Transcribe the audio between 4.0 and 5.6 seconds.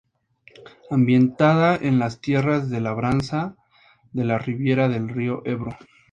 de la ribera del Río